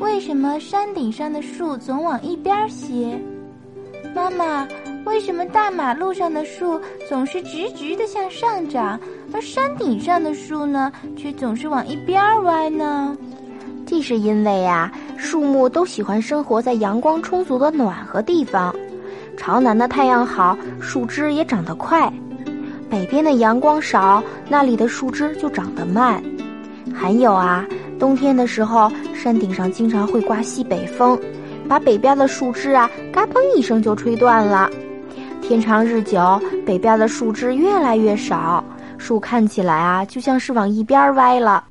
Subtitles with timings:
[0.00, 3.18] 为什么山顶上的树总往一边斜？
[4.14, 4.68] 妈妈，
[5.04, 8.98] 为什么大马路上的树总是直直的向上长，
[9.32, 10.92] 而山顶上的树呢？
[11.16, 13.16] 却总是往一边歪呢？
[13.86, 18.74] 这是因为呀，树木都喜欢生活在阳光充足的暖和地方。
[19.36, 22.12] 朝南的太阳好，树枝也长得快。
[22.92, 26.22] 北边的阳光少，那里的树枝就长得慢。
[26.92, 27.66] 还有啊，
[27.98, 31.18] 冬天的时候，山顶上经常会刮西北风，
[31.66, 34.68] 把北边的树枝啊，嘎嘣一声就吹断了。
[35.40, 38.62] 天长日久，北边的树枝越来越少，
[38.98, 41.64] 树看起来啊，就像是往一边歪了。